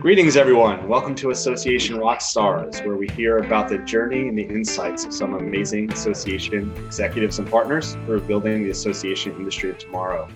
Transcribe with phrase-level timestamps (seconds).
[0.00, 0.86] Greetings, everyone.
[0.86, 5.12] Welcome to Association Rock Stars, where we hear about the journey and the insights of
[5.12, 10.28] some amazing association executives and partners who are building the association industry of tomorrow.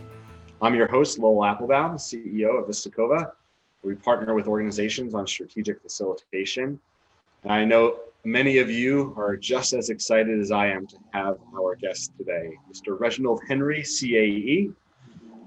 [0.60, 3.30] I'm your host, Lowell Aplebaum, CEO of Vistacova.
[3.84, 6.80] We partner with organizations on strategic facilitation.
[7.44, 11.38] And I know many of you are just as excited as I am to have
[11.56, 12.98] our guest today, Mr.
[12.98, 14.72] Reginald Henry, CAE,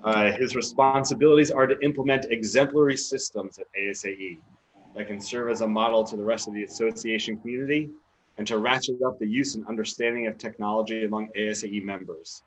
[0.06, 4.38] uh, his responsibilities are to implement exemplary systems at ASAE
[4.96, 7.90] that can serve as a model to the rest of the association community
[8.38, 12.44] and to ratchet up the use and understanding of technology among ASAE members.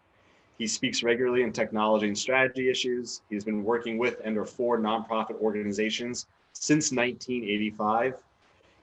[0.57, 3.23] He speaks regularly in technology and strategy issues.
[3.29, 8.15] He's been working with and or for nonprofit organizations since 1985.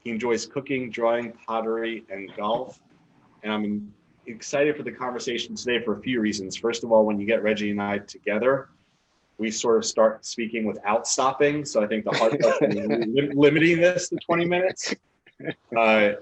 [0.03, 2.79] He enjoys cooking, drawing, pottery, and golf.
[3.43, 3.93] And I'm
[4.27, 6.55] excited for the conversation today for a few reasons.
[6.55, 8.69] First of all, when you get Reggie and I together,
[9.37, 11.65] we sort of start speaking without stopping.
[11.65, 14.93] So I think the hard part is limiting this to 20 minutes.
[15.77, 16.13] Uh,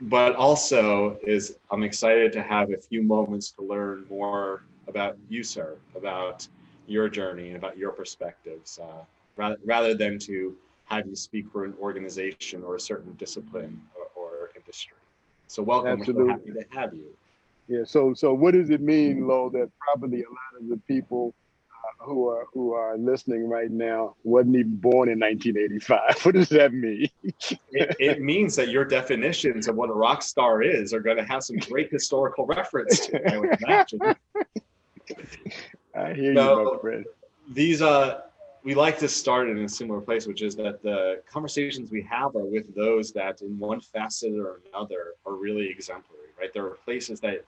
[0.00, 5.42] but also is I'm excited to have a few moments to learn more about you,
[5.42, 6.46] sir, about
[6.86, 9.04] your journey and about your perspectives, uh,
[9.36, 10.56] rather, rather than to
[10.86, 14.96] have you speak for an organization or a certain discipline or, or industry.
[15.46, 16.00] So welcome.
[16.00, 16.24] Absolutely.
[16.24, 17.16] We're so happy to have you.
[17.68, 17.84] Yeah.
[17.84, 21.34] So so what does it mean, Lo, that probably a lot of the people
[21.72, 26.00] uh, who are who are listening right now wasn't even born in 1985?
[26.24, 27.08] What does that mean?
[27.22, 31.24] it, it, means that your definitions of what a rock star is are going to
[31.24, 33.32] have some great historical reference to.
[33.32, 34.00] I would imagine.
[35.94, 37.04] I hear so, you, my friend.
[37.52, 38.20] These uh
[38.64, 42.34] we like to start in a similar place, which is that the conversations we have
[42.34, 46.52] are with those that, in one facet or another, are really exemplary, right?
[46.52, 47.44] There are places that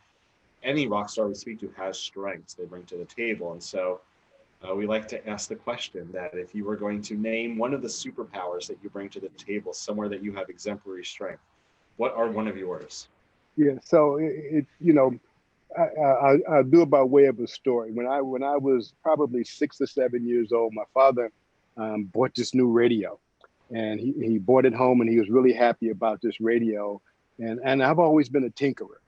[0.63, 3.53] any rock star we speak to has strengths they bring to the table.
[3.53, 4.01] And so
[4.67, 7.75] uh, we like to ask the question that if you were going to name one
[7.75, 11.43] of the superpowers that you bring to the table, somewhere that you have exemplary strength,
[11.97, 13.09] what are one of yours?
[13.57, 15.19] Yeah, so it, it you know,
[15.77, 17.93] I, I, I do it by way of a story.
[17.93, 21.31] When I when I was probably six or seven years old, my father
[21.77, 23.19] um, bought this new radio,
[23.71, 27.01] and he, he bought it home, and he was really happy about this radio.
[27.39, 29.01] And and I've always been a tinkerer,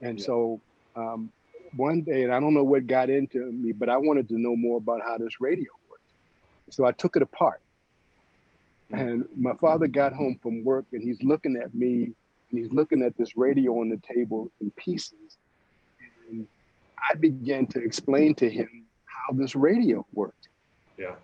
[0.00, 0.24] and yeah.
[0.24, 0.60] so
[0.96, 1.30] um,
[1.76, 4.56] one day, and I don't know what got into me, but I wanted to know
[4.56, 6.02] more about how this radio worked.
[6.70, 7.60] So I took it apart.
[8.90, 12.12] And my father got home from work and he's looking at me
[12.50, 15.38] and he's looking at this radio on the table in pieces.
[16.30, 16.46] And
[17.10, 20.48] I began to explain to him how this radio worked.
[20.96, 21.14] Yeah.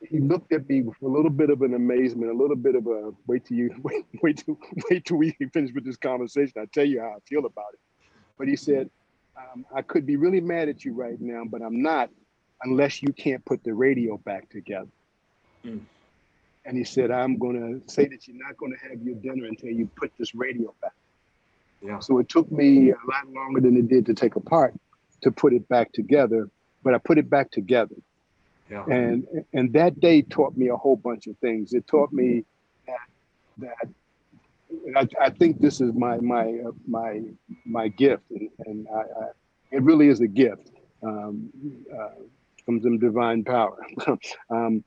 [0.00, 2.86] He looked at me with a little bit of an amazement, a little bit of
[2.86, 4.58] a wait till you wait, wait till
[4.90, 6.52] wait till we finish with this conversation.
[6.58, 7.80] I'll tell you how I feel about it.
[8.38, 8.90] But he said,
[9.36, 12.10] um, I could be really mad at you right now, but I'm not
[12.62, 14.88] unless you can't put the radio back together.
[15.64, 15.80] Mm.
[16.64, 19.46] And he said, I'm going to say that you're not going to have your dinner
[19.46, 20.92] until you put this radio back.
[21.80, 22.00] Yeah.
[22.00, 24.74] So it took me a lot longer than it did to take apart
[25.22, 26.48] to put it back together,
[26.82, 27.94] but I put it back together.
[28.70, 28.84] Yeah.
[28.90, 31.72] And and that day taught me a whole bunch of things.
[31.72, 32.44] It taught me
[32.86, 32.98] that
[33.58, 33.88] that
[34.96, 37.22] I, I, think this is my my uh, my
[37.64, 39.28] my gift, and, and I, I,
[39.70, 40.70] it really is a gift
[41.02, 41.50] um,
[41.96, 42.08] uh,
[42.64, 43.78] from some divine power.
[44.50, 44.82] um,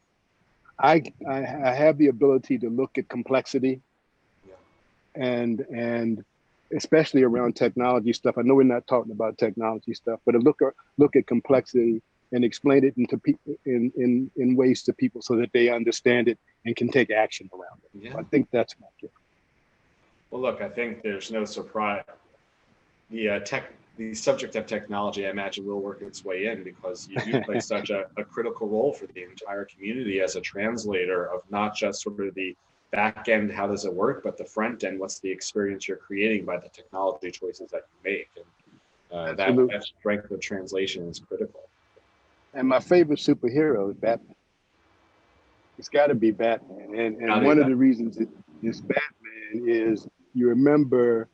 [0.77, 1.41] I, I
[1.71, 3.81] have the ability to look at complexity,
[5.15, 6.23] and and
[6.75, 8.37] especially around technology stuff.
[8.37, 12.01] I know we're not talking about technology stuff, but look at look at complexity
[12.31, 16.27] and explain it into people in, in in ways to people so that they understand
[16.27, 18.03] it and can take action around it.
[18.03, 18.17] Yeah.
[18.17, 19.13] I think that's my gift.
[20.31, 22.03] Well, look, I think there's no surprise.
[23.09, 27.07] The uh, tech, the subject of technology, I imagine, will work its way in because
[27.09, 31.25] you do play such a, a, critical role for the entire community as a translator
[31.25, 32.55] of not just sort of the
[32.91, 36.45] back end, how does it work, but the front end, what's the experience you're creating
[36.45, 38.45] by the technology choices that you make, and
[39.11, 41.68] uh, that, that strength of translation is critical.
[42.53, 44.35] And my favorite superhero is Batman.
[45.77, 48.27] It's got to be Batman, and and one of the reasons it
[48.61, 51.29] is Batman is you remember,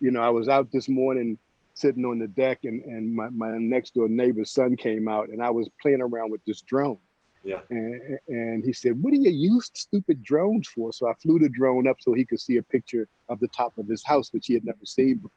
[0.00, 1.38] you know, I was out this morning
[1.74, 5.42] sitting on the deck and, and my, my next door neighbor's son came out and
[5.42, 6.98] I was playing around with this drone.
[7.44, 7.60] Yeah.
[7.70, 10.92] And, and he said, What do you use stupid drones for?
[10.92, 13.76] So I flew the drone up so he could see a picture of the top
[13.78, 15.30] of his house, which he had never seen before.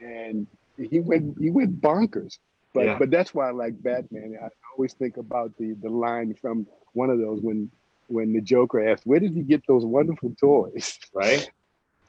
[0.00, 0.46] And
[0.78, 2.38] he went he went bonkers.
[2.72, 2.98] But yeah.
[2.98, 4.38] but that's why I like Batman.
[4.42, 7.70] I always think about the the line from one of those when
[8.06, 10.98] when the Joker asked, Where did he get those wonderful toys?
[11.14, 11.50] Right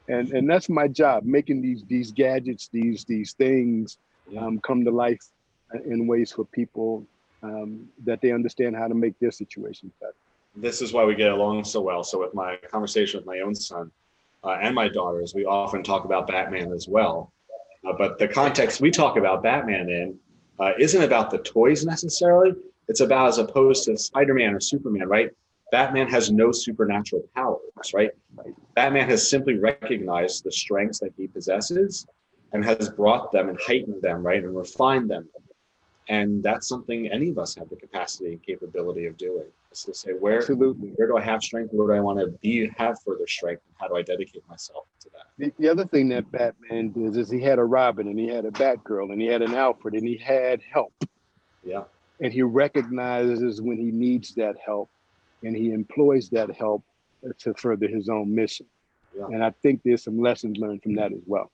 [0.08, 4.00] and and that's my job making these these gadgets these these things
[4.36, 5.22] um, come to life
[5.86, 7.08] in ways for people
[7.44, 10.16] um, that they understand how to make their situations better
[10.56, 12.04] this is why we get along so well.
[12.04, 13.92] So with my conversation with my own son
[14.44, 17.32] uh, and my daughters, we often talk about Batman as well.
[17.88, 20.20] Uh, but the context we talk about Batman in
[20.60, 22.54] uh, isn't about the toys necessarily.
[22.88, 25.32] It's about as opposed to Spider-Man or Superman, right?
[25.72, 28.12] Batman has no supernatural powers, right?
[28.76, 32.06] Batman has simply recognized the strengths that he possesses
[32.52, 35.30] and has brought them and heightened them, right, and refined them.
[36.10, 39.48] And that's something any of us have the capacity and capability of doing.
[39.72, 40.90] Is to say where Absolutely.
[40.96, 41.74] where do I have strength?
[41.74, 43.62] Where do I want to be have further strength?
[43.68, 45.28] And how do I dedicate myself to that?
[45.38, 48.44] The, the other thing that Batman did is he had a Robin and he had
[48.44, 50.94] a Batgirl and he had an Alfred and he had help.
[51.64, 51.84] Yeah.
[52.20, 54.90] And he recognizes when he needs that help
[55.42, 56.84] and he employs that help
[57.40, 58.66] to further his own mission.
[59.18, 59.26] Yeah.
[59.28, 61.50] And I think there's some lessons learned from that as well.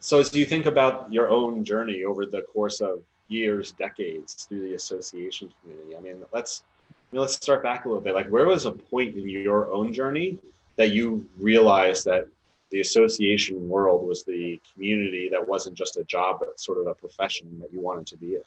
[0.00, 4.62] So as you think about your own journey over the course of years, decades through
[4.62, 6.62] the association community, I mean, let's
[7.12, 8.14] let's start back a little bit.
[8.14, 10.38] Like, where was a point in your own journey
[10.76, 12.28] that you realized that
[12.70, 16.94] the association world was the community that wasn't just a job, but sort of a
[16.94, 18.42] profession that you wanted to be in?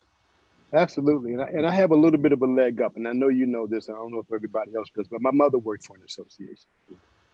[0.74, 1.34] Absolutely.
[1.34, 2.96] And I, and I have a little bit of a leg up.
[2.96, 3.88] And I know you know this.
[3.88, 6.68] And I don't know if everybody else does, but my mother worked for an association.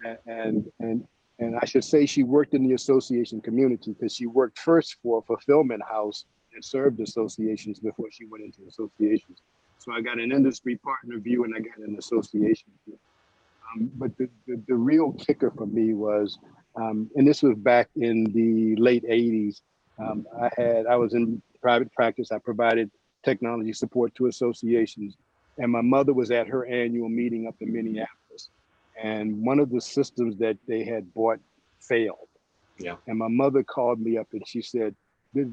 [0.05, 1.07] And, and, and,
[1.39, 5.19] and I should say she worked in the association community because she worked first for
[5.19, 9.41] a fulfillment house and served associations before she went into associations.
[9.79, 12.97] So I got an industry partner view and I got an association view.
[13.73, 16.39] Um, but the, the, the, real kicker for me was,
[16.75, 19.61] um, and this was back in the late 80s,
[19.99, 22.31] um, I had, I was in private practice.
[22.31, 22.91] I provided
[23.23, 25.17] technology support to associations.
[25.57, 28.49] And my mother was at her annual meeting up in Minneapolis.
[29.01, 31.39] And one of the systems that they had bought
[31.79, 32.27] failed.
[32.77, 32.95] Yeah.
[33.07, 34.95] And my mother called me up and she said,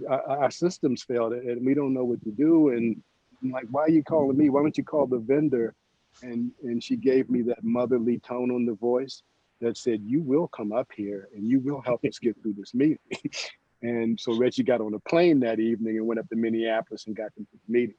[0.08, 2.70] our, our systems failed and we don't know what to do.
[2.70, 3.02] And
[3.42, 4.50] I'm like, why are you calling me?
[4.50, 5.74] Why don't you call the vendor?
[6.22, 9.22] And and she gave me that motherly tone on the voice
[9.60, 12.74] that said, you will come up here and you will help us get through this
[12.74, 12.98] meeting.
[13.82, 17.16] and so Reggie got on a plane that evening and went up to Minneapolis and
[17.16, 17.94] got to the meeting.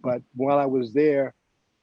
[0.00, 1.34] But while I was there,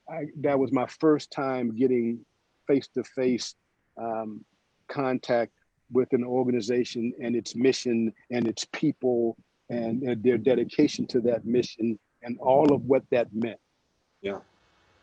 [0.09, 2.25] I, that was my first time getting
[2.67, 3.55] face-to-face
[3.97, 4.43] um,
[4.87, 5.51] contact
[5.91, 9.37] with an organization and its mission and its people
[9.69, 13.59] and, and their dedication to that mission and all of what that meant.
[14.21, 14.39] Yeah.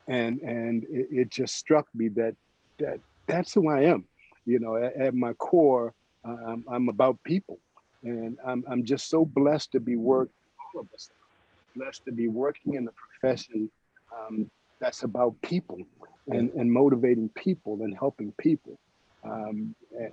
[0.08, 2.34] And and it, it just struck me that
[2.78, 4.05] that that's who I am.
[4.44, 5.94] You know, at, at my core,
[6.25, 7.58] um, I'm about people,
[8.02, 10.28] and I'm I'm just so blessed to be work.
[10.75, 11.11] All of us,
[11.75, 13.70] blessed to be working in a profession
[14.14, 14.50] um,
[14.81, 15.78] that's about people
[16.28, 18.78] and and motivating people and helping people.
[19.25, 20.12] Um, and,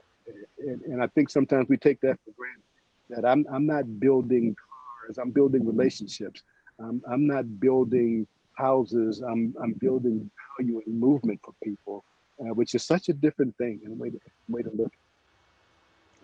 [0.59, 2.63] and, and I think sometimes we take that for granted.
[3.09, 5.17] That I'm I'm not building cars.
[5.17, 6.43] I'm building relationships.
[6.83, 9.21] I'm, I'm not building houses.
[9.21, 12.03] I'm, I'm building value and movement for people,
[12.39, 14.91] uh, which is such a different thing and way to, way to look.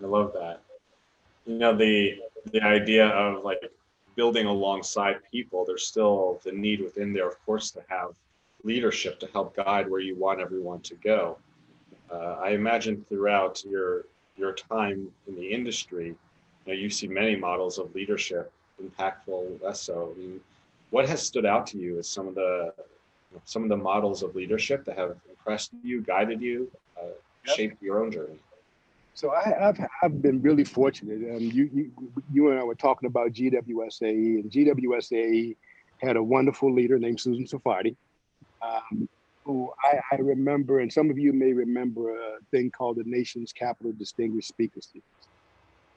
[0.04, 0.62] I love that.
[1.45, 2.19] You know, the,
[2.51, 3.62] the idea of like
[4.15, 8.09] building alongside people, there's still the need within there, of course, to have
[8.63, 11.38] leadership to help guide where you want everyone to go.
[12.12, 14.06] Uh, I imagine throughout your
[14.36, 16.15] your time in the industry, you
[16.68, 18.51] know, you see many models of leadership
[18.81, 20.13] impactful, less so.
[20.15, 20.39] I mean,
[20.89, 22.73] what has stood out to you as some of the
[23.44, 27.07] some of the models of leadership that have impressed you, guided you, uh,
[27.45, 27.56] yep.
[27.56, 28.40] shaped your own journey?
[29.13, 31.35] So I, have I've been really fortunate.
[31.35, 31.92] Um, you, you
[32.31, 35.56] you and I were talking about GWSAE, and GWSAE
[35.97, 37.95] had a wonderful leader named Susan Sarfati,
[38.61, 39.09] um,
[39.44, 43.52] who I, I, remember, and some of you may remember a thing called the Nation's
[43.52, 45.04] Capital Distinguished Speaker Series.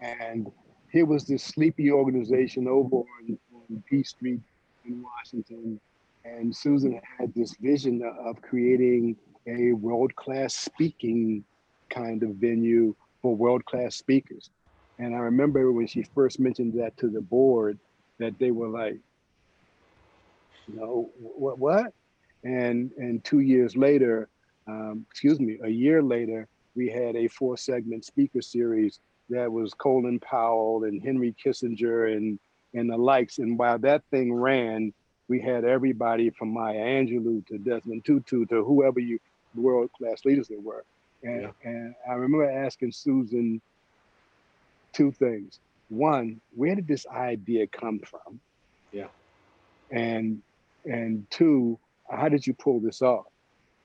[0.01, 0.51] And
[0.91, 4.41] here was this sleepy organization over on, on P Street
[4.85, 5.81] in Washington.
[6.25, 9.17] And Susan had this vision of creating
[9.47, 11.45] a world class speaking
[11.89, 14.51] kind of venue for world class speakers.
[14.99, 17.79] And I remember when she first mentioned that to the board,
[18.19, 18.99] that they were like,
[20.75, 21.93] know, what, what?
[22.45, 24.29] And and two years later,
[24.67, 29.01] um, excuse me, a year later, we had a four segment speaker series
[29.31, 32.39] that was Colin Powell and Henry Kissinger and
[32.75, 33.39] and the likes.
[33.39, 34.93] And while that thing ran,
[35.29, 39.19] we had everybody from Maya Angelou to Desmond Tutu to whoever you
[39.55, 40.85] world class leaders they were.
[41.23, 41.51] And, yeah.
[41.65, 43.61] and I remember asking Susan
[44.93, 45.59] two things.
[45.89, 48.41] One, where did this idea come from?
[48.93, 49.09] Yeah.
[49.91, 50.43] And
[50.85, 53.27] and two, how did you pull this off?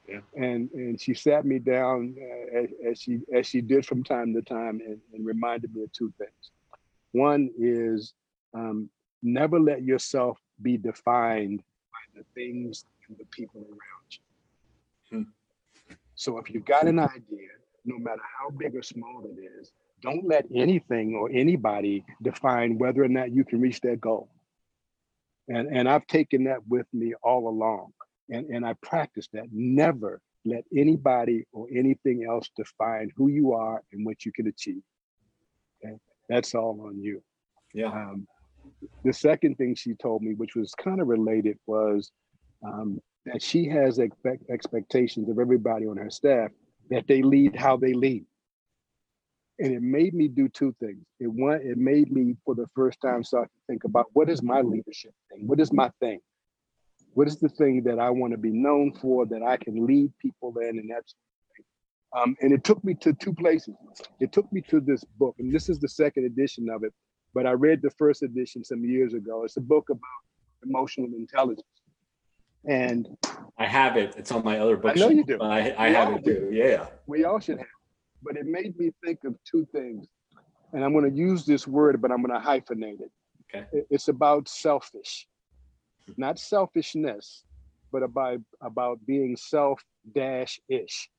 [0.08, 0.20] Yeah.
[0.36, 4.34] And and she sat me down uh, as, as, she as she did from time
[4.36, 6.52] to time and, and reminded me of two things.
[7.12, 8.14] One is
[8.54, 8.90] um,
[9.24, 15.18] never let yourself be defined by the things and the people around you.
[15.18, 15.96] Hmm.
[16.16, 17.50] So if you've got an idea,
[17.84, 19.72] no matter how big or small it is,
[20.02, 24.30] don't let anything or anybody define whether or not you can reach that goal.
[25.48, 27.94] And, and I've taken that with me all along.
[28.30, 29.46] And, and I practice that.
[29.52, 34.82] Never let anybody or anything else define who you are and what you can achieve.
[35.84, 35.96] Okay?
[36.30, 37.22] That's all on you.
[37.74, 37.88] Yeah.
[37.88, 38.28] Um,
[39.04, 42.12] the second thing she told me, which was kind of related, was
[42.64, 46.52] um, that she has expect, expectations of everybody on her staff
[46.90, 48.26] that they lead how they lead.
[49.58, 51.06] And it made me do two things.
[51.20, 54.44] It one, it made me for the first time start to think about what is
[54.44, 55.48] my leadership thing?
[55.48, 56.20] What is my thing?
[57.16, 60.12] What is the thing that I want to be known for that I can lead
[60.22, 60.78] people in?
[60.80, 61.16] And that's
[62.16, 63.74] um, and it took me to two places.
[64.20, 66.94] It took me to this book, and this is the second edition of it.
[67.34, 69.44] But I read the first edition some years ago.
[69.44, 70.00] It's a book about
[70.66, 71.68] emotional intelligence.
[72.68, 73.08] And
[73.58, 74.16] I have it.
[74.18, 74.96] It's on my other book.
[74.96, 75.38] I know you do.
[75.42, 76.50] I, I have it too.
[76.52, 76.88] Yeah.
[77.08, 77.68] We all should have.
[78.24, 80.08] But it made me think of two things.
[80.74, 83.12] And I'm going to use this word, but I'm going to hyphenate it.
[83.54, 83.86] Okay.
[83.90, 85.28] It's about selfish,
[86.18, 87.44] not selfishness,
[87.92, 89.82] but about about being self
[90.14, 91.10] dash ish.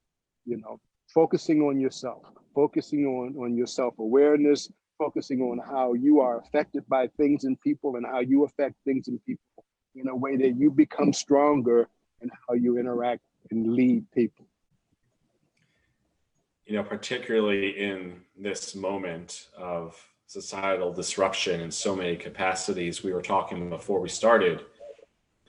[0.44, 0.80] You know,
[1.12, 2.22] focusing on yourself,
[2.54, 7.60] focusing on on your self awareness, focusing on how you are affected by things and
[7.60, 9.64] people, and how you affect things and people
[9.94, 11.88] in a way that you become stronger
[12.20, 14.46] in how you interact and lead people.
[16.66, 23.22] You know, particularly in this moment of societal disruption in so many capacities, we were
[23.22, 24.64] talking before we started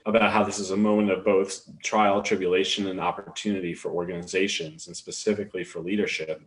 [0.08, 4.96] about how this is a moment of both trial, tribulation, and opportunity for organizations and
[4.96, 6.42] specifically for leadership.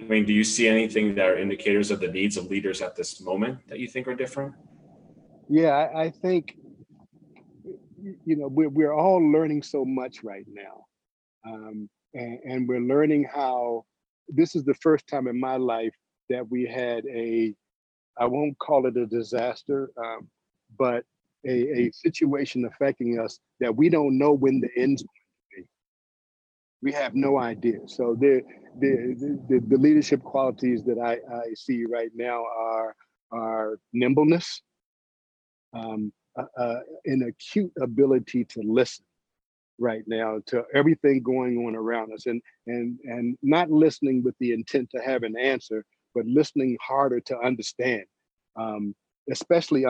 [0.00, 2.94] I mean, do you see anything that are indicators of the needs of leaders at
[2.94, 4.54] this moment that you think are different?
[5.48, 6.56] Yeah, I, think
[8.02, 10.84] you know, we're, we're all learning so much right now.
[11.46, 13.84] Um, and, and we're learning how
[14.28, 15.94] this is the first time in my life
[16.28, 17.54] that we had a,
[18.18, 20.28] I won't call it a disaster, um,
[20.78, 21.04] but
[21.46, 25.08] a, a situation affecting us that we don't know when the end's going
[25.52, 25.68] to be.
[26.82, 27.80] We have no idea.
[27.86, 28.42] So the
[28.80, 32.94] the the, the leadership qualities that I, I see right now are
[33.32, 34.62] are nimbleness,
[35.72, 39.04] um, uh, an acute ability to listen
[39.78, 44.52] right now to everything going on around us and and and not listening with the
[44.52, 45.84] intent to have an answer
[46.14, 48.04] but listening harder to understand
[48.56, 48.94] um,
[49.30, 49.84] especially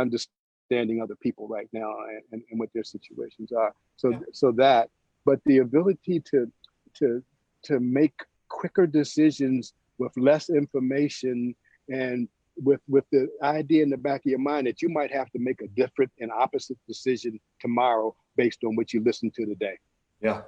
[0.71, 1.93] understanding other people right now
[2.33, 4.19] and, and what their situations are so yeah.
[4.33, 4.89] so that
[5.25, 6.51] but the ability to
[6.95, 7.23] to
[7.63, 8.15] to make
[8.49, 11.55] quicker decisions with less information
[11.89, 15.31] and with with the idea in the back of your mind that you might have
[15.31, 19.79] to make a different and opposite decision tomorrow based on what you listen to today.
[20.21, 20.43] Yeah.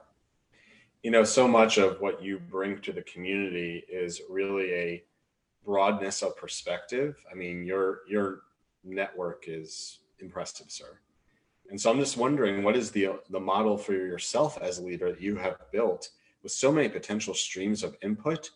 [1.02, 5.04] You know, so much of what you bring to the community is really a
[5.64, 7.16] broadness of perspective.
[7.30, 8.42] I mean, your your
[8.84, 10.98] network is impressive, sir.
[11.70, 15.10] And so I'm just wondering, what is the the model for yourself as a leader
[15.10, 16.10] that you have built
[16.42, 18.50] with so many potential streams of input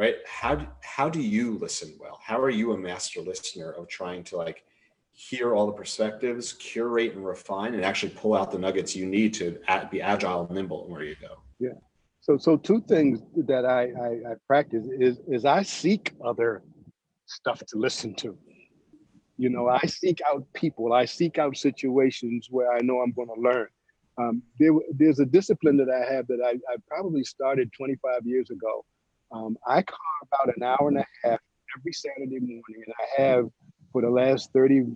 [0.00, 0.16] right?
[0.26, 2.18] How how do you listen well?
[2.22, 4.64] How are you a master listener of trying to like
[5.12, 9.34] hear all the perspectives curate and refine and actually pull out the nuggets you need
[9.34, 9.58] to
[9.90, 11.36] be agile and nimble where you go?
[11.58, 11.78] Yeah.
[12.22, 16.62] So so two things that i i, I practice is is i seek other
[17.26, 18.36] stuff to listen to
[19.40, 23.32] you know i seek out people i seek out situations where i know i'm going
[23.34, 23.68] to learn
[24.18, 28.50] um, there, there's a discipline that i have that I, I probably started 25 years
[28.50, 28.84] ago
[29.32, 31.40] um, I carve about an hour and a half
[31.78, 33.48] every Saturday morning, and I have
[33.92, 34.86] for the last 30,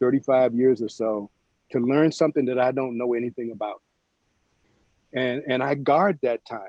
[0.00, 1.30] 35 years or so
[1.72, 3.82] to learn something that I don't know anything about.
[5.12, 6.60] And and I guard that time.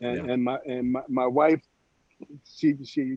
[0.00, 0.32] And yeah.
[0.32, 1.60] and my and my, my wife,
[2.44, 3.16] she she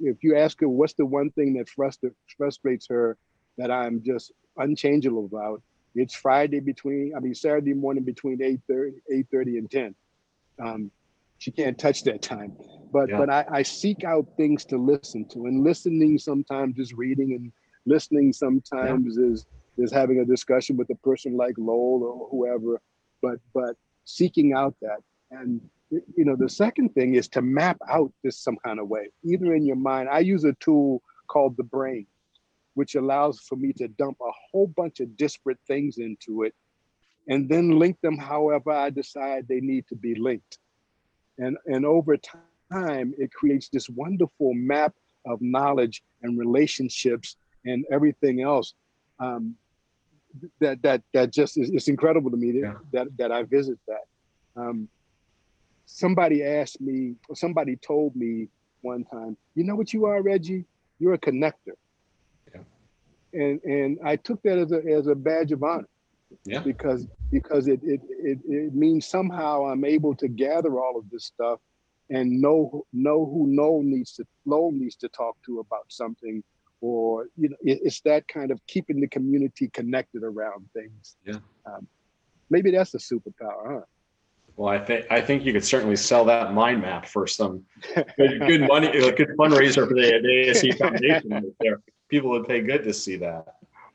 [0.00, 3.16] if you ask her what's the one thing that frustra- frustrates her
[3.56, 5.62] that I'm just unchangeable about,
[5.94, 9.94] it's Friday between I mean Saturday morning between 8 30, and 10.
[10.60, 10.90] Um,
[11.38, 12.56] she can't touch that time
[12.92, 13.18] but yeah.
[13.18, 17.52] but I, I seek out things to listen to and listening sometimes is reading and
[17.86, 19.26] listening sometimes yeah.
[19.26, 22.80] is is having a discussion with a person like Lowell or whoever
[23.22, 24.98] but but seeking out that
[25.30, 29.08] and you know the second thing is to map out this some kind of way
[29.24, 32.06] either in your mind i use a tool called the brain
[32.74, 36.54] which allows for me to dump a whole bunch of disparate things into it
[37.28, 40.58] and then link them however i decide they need to be linked
[41.38, 44.94] and and over time it creates this wonderful map
[45.26, 48.74] of knowledge and relationships and everything else.
[49.20, 49.56] Um,
[50.60, 52.74] that that that just is it's incredible to me that, yeah.
[52.92, 54.04] that that I visit that.
[54.56, 54.88] Um,
[55.88, 58.48] somebody asked me, or somebody told me
[58.82, 60.64] one time, you know what you are, Reggie?
[60.98, 61.76] You're a connector.
[62.54, 62.60] Yeah.
[63.32, 65.88] And and I took that as a as a badge of honor.
[66.44, 66.60] Yeah.
[66.60, 71.24] Because because it it it, it means somehow I'm able to gather all of this
[71.24, 71.60] stuff
[72.10, 76.42] and know know who no needs to flow needs to talk to about something
[76.80, 81.36] or you know it, it's that kind of keeping the community connected around things yeah
[81.66, 81.86] um,
[82.48, 83.80] maybe that's a superpower huh
[84.58, 88.40] well, I think I think you could certainly sell that mind map for some good,
[88.40, 91.54] good money, a good fundraiser for the, the ASAE Foundation.
[91.60, 93.54] There, people would pay good to see that.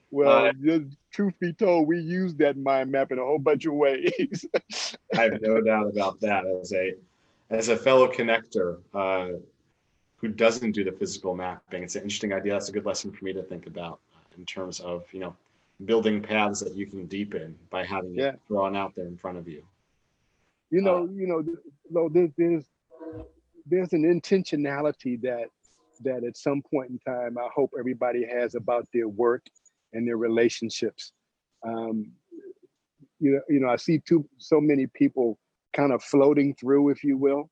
[0.09, 0.79] Well, uh,
[1.11, 4.45] truth be told, we use that mind map in a whole bunch of ways.
[5.17, 6.45] I have no doubt about that.
[6.45, 6.93] As a
[7.49, 9.39] as a fellow connector uh,
[10.15, 12.53] who doesn't do the physical mapping, it's an interesting idea.
[12.53, 13.99] That's a good lesson for me to think about
[14.37, 15.35] in terms of you know
[15.83, 18.27] building paths that you can deepen by having yeah.
[18.27, 19.61] it drawn out there in front of you.
[20.73, 22.65] You know, uh, you know, there's there's
[23.67, 25.49] there's an intentionality that
[26.01, 29.45] that at some point in time I hope everybody has about their work
[29.93, 31.13] and their relationships.
[31.63, 32.13] Um,
[33.19, 35.37] you know, you know, I see too so many people
[35.73, 37.51] kind of floating through, if you will,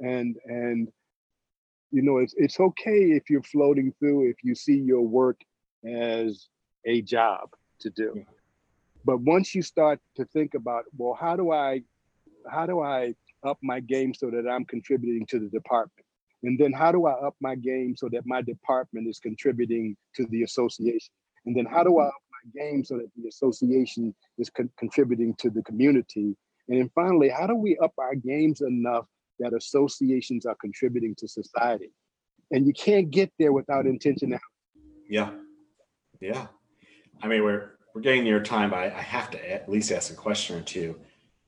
[0.00, 0.88] and and
[1.92, 5.40] you know, it's it's okay if you're floating through if you see your work
[5.88, 6.48] as
[6.86, 8.24] a job to do.
[9.04, 11.82] But once you start to think about, well, how do I
[12.50, 16.06] how do I up my game so that I'm contributing to the department?
[16.42, 20.26] And then how do I up my game so that my department is contributing to
[20.26, 21.12] the association?
[21.44, 25.34] And then how do I up my game so that the association is con- contributing
[25.38, 26.36] to the community?
[26.68, 29.06] And then finally, how do we up our games enough
[29.38, 31.92] that associations are contributing to society?
[32.50, 34.38] And you can't get there without intentionality.
[35.08, 35.30] Yeah.
[36.20, 36.46] Yeah.
[37.22, 40.12] I mean, we're we're getting near time, but I, I have to at least ask
[40.12, 40.96] a question or two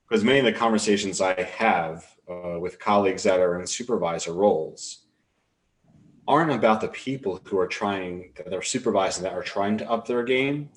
[0.09, 5.05] because many of the conversations I have uh, with colleagues that are in supervisor roles
[6.27, 10.07] aren't about the people who are trying that are supervising that are trying to up
[10.07, 10.71] their game.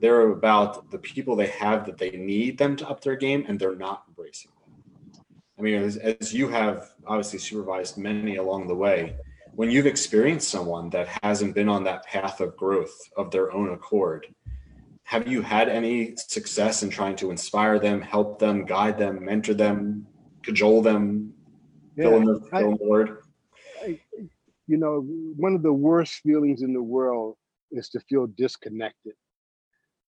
[0.00, 3.58] They're about the people they have that they need them to up their game and
[3.58, 5.22] they're not embracing them.
[5.58, 9.16] I mean, as, as you have obviously supervised many along the way,
[9.54, 13.72] when you've experienced someone that hasn't been on that path of growth of their own
[13.72, 14.26] accord,
[15.04, 19.54] have you had any success in trying to inspire them, help them, guide them, mentor
[19.54, 20.06] them,
[20.42, 21.32] cajole them,
[21.96, 23.18] yeah, fill in the, fill in the word?
[23.82, 24.00] I,
[24.66, 25.00] you know,
[25.36, 27.36] one of the worst feelings in the world
[27.70, 29.14] is to feel disconnected.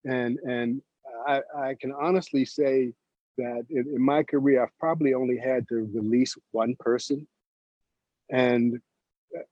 [0.04, 0.82] And and
[1.26, 2.92] I, I can honestly say
[3.36, 7.26] that in, in my career, I've probably only had to release one person.
[8.30, 8.80] And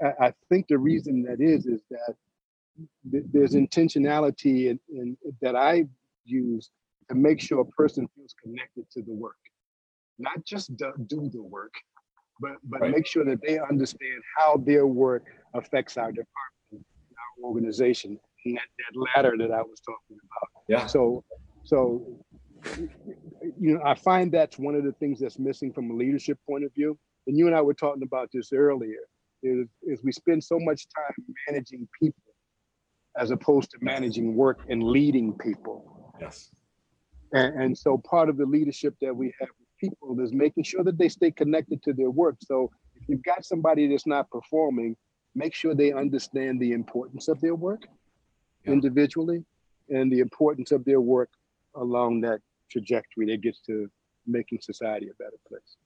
[0.00, 2.14] I, I think the reason that is, is that
[3.04, 5.85] there's intentionality in, in, that I
[6.24, 6.70] use
[7.08, 9.37] to make sure a person feels connected to the work,
[10.18, 11.74] not just do, do the work,
[12.40, 12.90] but but right.
[12.90, 16.87] make sure that they understand how their work affects our department,
[17.42, 20.64] our organization, and that, that ladder that I was talking about.
[20.68, 20.87] Yeah.
[20.87, 21.24] So
[21.64, 22.24] so
[23.58, 26.64] you know, I find that's one of the things that's missing from a leadership point
[26.64, 26.98] of view.
[27.26, 28.98] And you and I were talking about this earlier.
[29.42, 31.14] Is, is we spend so much time
[31.48, 32.22] managing people
[33.16, 36.14] as opposed to managing work and leading people.
[36.20, 36.51] Yes.
[37.33, 40.85] And, and so part of the leadership that we have with people is making sure
[40.85, 42.37] that they stay connected to their work.
[42.40, 44.96] So if you've got somebody that's not performing,
[45.35, 47.83] make sure they understand the importance of their work
[48.64, 48.72] yeah.
[48.72, 49.44] individually
[49.88, 51.31] and the importance of their work
[51.75, 53.90] along that trajectory that gets to
[54.27, 55.77] making society a better place.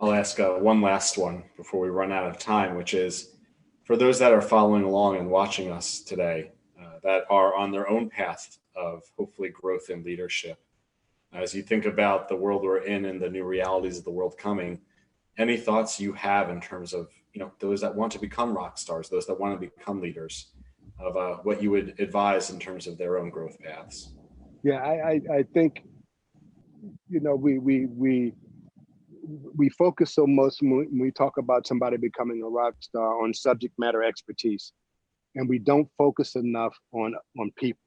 [0.00, 3.36] I'll ask uh, one last one before we run out of time, which is
[3.90, 7.90] for those that are following along and watching us today uh, that are on their
[7.90, 10.62] own path of hopefully growth and leadership,
[11.32, 14.38] as you think about the world we're in and the new realities of the world
[14.38, 14.78] coming,
[15.38, 18.78] any thoughts you have in terms of you know those that want to become rock
[18.78, 20.52] stars, those that want to become leaders,
[21.00, 24.12] of uh, what you would advise in terms of their own growth paths?
[24.62, 25.82] Yeah, I, I, I think
[27.08, 28.34] you know we we we
[29.56, 33.74] we focus so much when we talk about somebody becoming a rock star on subject
[33.78, 34.72] matter expertise,
[35.34, 37.80] and we don't focus enough on on people.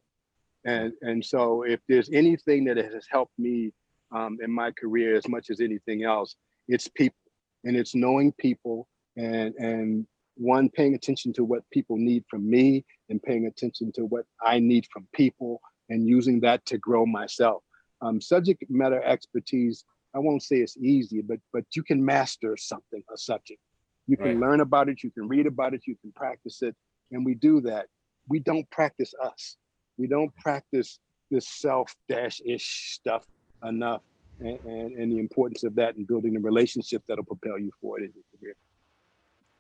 [0.65, 3.73] And and so if there's anything that has helped me
[4.11, 6.35] um, in my career as much as anything else,
[6.67, 7.19] it's people,
[7.63, 12.85] and it's knowing people, and and one paying attention to what people need from me,
[13.09, 17.63] and paying attention to what I need from people, and using that to grow myself.
[18.01, 23.03] Um, subject matter expertise I won't say it's easy, but but you can master something,
[23.13, 23.59] a subject.
[24.07, 24.49] You can right.
[24.49, 26.75] learn about it, you can read about it, you can practice it.
[27.11, 27.87] And we do that.
[28.27, 29.57] We don't practice us.
[29.97, 30.99] We don't practice
[31.31, 33.25] this self dash ish stuff
[33.63, 34.01] enough.
[34.39, 38.03] and, and, and the importance of that and building the relationship that'll propel you forward
[38.03, 38.55] in your career.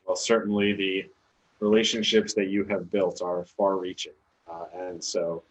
[0.05, 1.05] Well, certainly the
[1.59, 4.13] relationships that you have built are far reaching.
[4.51, 5.43] Uh, and so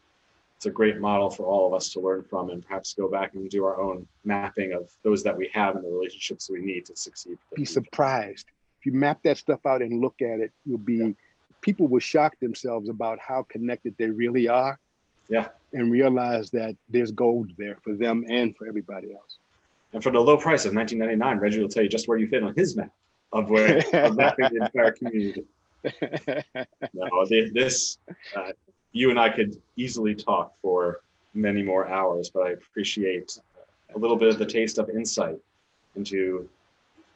[0.62, 3.35] it's a great model for all of us to learn from and perhaps go back
[3.35, 6.87] and do our own mapping of those that we have and the relationships we need
[6.87, 7.37] to succeed.
[7.57, 8.46] Be surprised.
[8.79, 11.09] If you map that stuff out and look at it, you'll be, yeah.
[11.62, 14.79] people will shock themselves about how connected they really are.
[15.29, 15.48] Yeah.
[15.72, 19.38] And realize that there's gold there for them and for everybody else.
[19.92, 22.44] And for the low price of 1999, Reggie will tell you just where you fit
[22.44, 22.92] on his map
[23.33, 25.44] of where of mapping the entire community.
[26.94, 27.98] no, this
[28.37, 28.53] uh,
[28.92, 31.00] you and I could easily talk for
[31.35, 33.38] many more hours, but I appreciate
[33.94, 35.38] a little bit of the taste of insight
[35.96, 36.48] into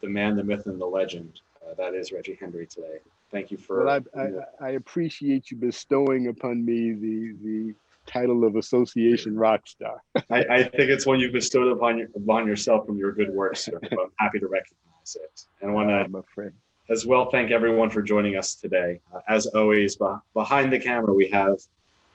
[0.01, 2.99] the man, the myth, and the legend uh, that is Reggie Henry today.
[3.31, 3.85] Thank you for.
[3.85, 7.75] Well, I, I, I, appreciate you bestowing upon me the the
[8.07, 10.01] title of association rock star.
[10.31, 13.57] I, I, think it's one you bestowed upon your, upon yourself from your good work,
[13.57, 13.81] sir.
[13.83, 16.23] I'm happy to recognize it, and want to
[16.89, 19.01] as well thank everyone for joining us today.
[19.13, 19.99] Uh, as always,
[20.35, 21.59] behind the camera, we have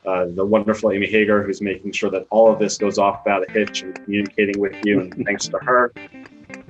[0.06, 3.48] uh, the wonderful Amy Hager, who's making sure that all of this goes off without
[3.48, 5.02] a hitch and communicating with you.
[5.02, 5.94] And thanks to her.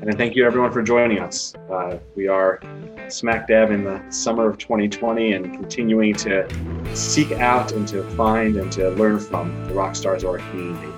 [0.01, 1.53] And thank you, everyone, for joining us.
[1.69, 2.59] Uh, we are
[3.07, 6.47] smack dab in the summer of 2020 and continuing to
[6.95, 10.91] seek out and to find and to learn from the rock stars of our community.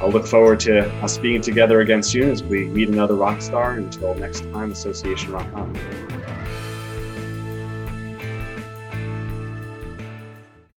[0.00, 3.74] I'll look forward to us being together again soon as we meet another rock star.
[3.74, 6.21] Until next time, Association Rock On.